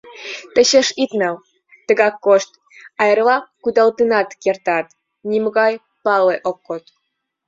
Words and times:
—Тачеш 0.53 0.87
ит 1.03 1.11
нал, 1.21 1.35
тыгак 1.85 2.15
кошт, 2.25 2.49
а 3.01 3.03
эрла 3.11 3.37
кудалтенат 3.63 4.29
кертат, 4.43 4.87
нимогай 5.29 5.73
пале 6.03 6.35
ок 6.49 6.57
код. 6.67 6.83